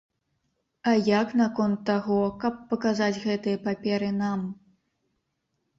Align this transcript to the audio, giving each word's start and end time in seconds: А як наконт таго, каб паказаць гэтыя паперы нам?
А 0.91 0.93
як 1.21 1.27
наконт 1.41 1.83
таго, 1.91 2.17
каб 2.45 2.53
паказаць 2.73 3.13
гэтыя 3.27 3.57
паперы 3.69 4.09
нам? 4.23 4.39